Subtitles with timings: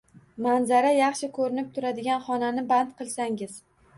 [0.45, 3.55] Manzara yaxshi ko'rinib turadigan xonani band qilsangiz.